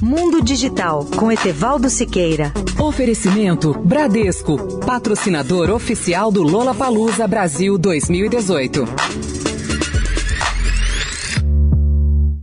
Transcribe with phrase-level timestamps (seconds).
[0.00, 2.52] Mundo Digital com Etevaldo Siqueira.
[2.78, 8.84] Oferecimento Bradesco, patrocinador oficial do Lola Palusa Brasil 2018.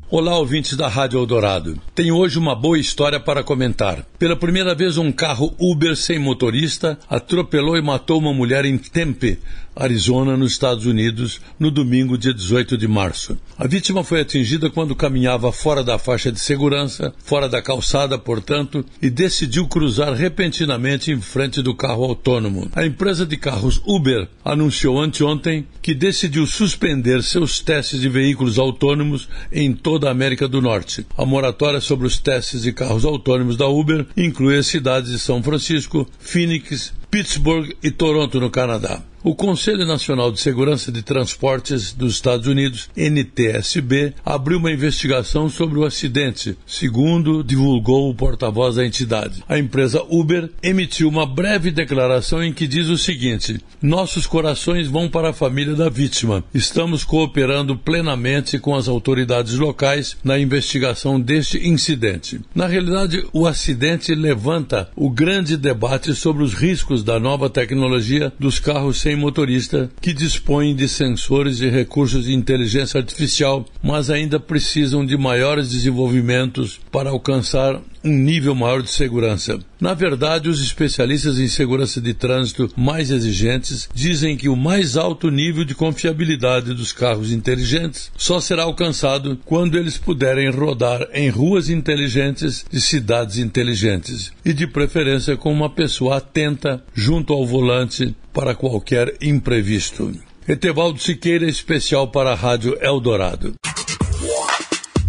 [0.08, 1.78] Olá, ouvintes da Rádio Eldorado.
[1.94, 4.06] Tenho hoje uma boa história para comentar.
[4.18, 9.40] Pela primeira vez, um carro Uber sem motorista atropelou e matou uma mulher em Tempe,
[9.76, 13.38] Arizona, nos Estados Unidos, no domingo, dia 18 de março.
[13.58, 18.86] A vítima foi atingida quando caminhava fora da faixa de segurança, fora da calçada, portanto,
[19.02, 22.70] e decidiu cruzar repentinamente em frente do carro autônomo.
[22.76, 29.28] A empresa de carros Uber anunciou anteontem que decidiu suspender seus testes de veículos autônomos
[29.52, 31.06] em toda a América do Norte.
[31.18, 35.44] A moratória sobre os testes de carros autônomos da Uber inclui as cidades de São
[35.44, 39.02] Francisco, Phoenix, Pittsburgh e Toronto, no Canadá.
[39.28, 45.80] O Conselho Nacional de Segurança de Transportes dos Estados Unidos, NTSB, abriu uma investigação sobre
[45.80, 49.44] o acidente, segundo divulgou o porta-voz da entidade.
[49.50, 55.10] A empresa Uber emitiu uma breve declaração em que diz o seguinte: Nossos corações vão
[55.10, 56.44] para a família da vítima.
[56.54, 62.42] Estamos cooperando plenamente com as autoridades locais na investigação deste incidente.
[62.54, 68.60] Na realidade, o acidente levanta o grande debate sobre os riscos da nova tecnologia dos
[68.60, 75.06] carros sem motorista que dispõem de sensores e recursos de inteligência artificial, mas ainda precisam
[75.06, 79.60] de maiores desenvolvimentos para alcançar um nível maior de segurança.
[79.82, 85.32] Na verdade, os especialistas em segurança de trânsito mais exigentes dizem que o mais alto
[85.32, 91.70] nível de confiabilidade dos carros inteligentes só será alcançado quando eles puderem rodar em ruas
[91.70, 98.54] inteligentes de cidades inteligentes e, de preferência, com uma pessoa atenta junto ao volante para
[98.54, 100.14] qualquer imprevisto.
[100.48, 103.56] Etevaldo Siqueira, especial para a Rádio Eldorado.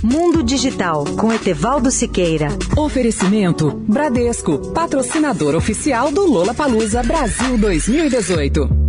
[0.03, 2.49] Mundo Digital com Etevaldo Siqueira.
[2.77, 8.86] Oferecimento Bradesco, patrocinador oficial do Lola Palusa Brasil 2018.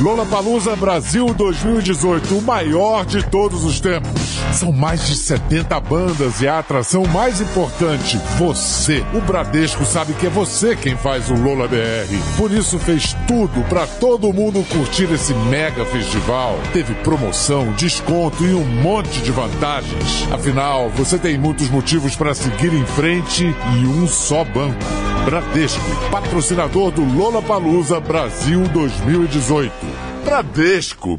[0.00, 4.40] Lola Palusa Brasil 2018, o maior de todos os tempos.
[4.52, 9.04] São mais de 70 bandas e a atração mais importante, você.
[9.14, 12.36] O Bradesco sabe que é você quem faz o Lola BR.
[12.36, 16.58] Por isso fez tudo para todo mundo curtir esse mega festival.
[16.72, 20.26] Teve promoção, desconto e um monte de vantagens.
[20.32, 25.13] Afinal, você tem muitos motivos para seguir em frente e um só banco.
[25.24, 25.80] Bradesco,
[26.10, 29.72] patrocinador do Lola Palusa Brasil 2018.
[30.22, 31.18] Bradesco.